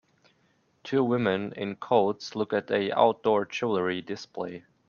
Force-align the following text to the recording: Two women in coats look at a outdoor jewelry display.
Two 0.83 1.03
women 1.03 1.53
in 1.53 1.75
coats 1.75 2.35
look 2.35 2.53
at 2.53 2.71
a 2.71 2.91
outdoor 2.97 3.45
jewelry 3.45 4.01
display. 4.01 4.65